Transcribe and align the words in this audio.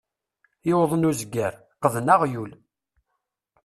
Yuḍen 0.69 1.07
uzger, 1.09 1.53
qqden 1.83 2.07
aɣyul. 2.13 2.51